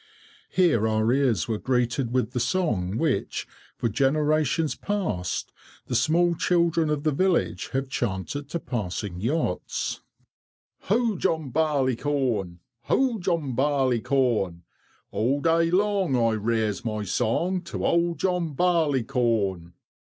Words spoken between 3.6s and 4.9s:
for generations